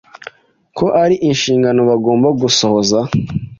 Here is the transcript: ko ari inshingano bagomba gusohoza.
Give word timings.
ko 0.77 0.85
ari 1.03 1.15
inshingano 1.29 1.81
bagomba 1.89 2.27
gusohoza. 2.41 2.99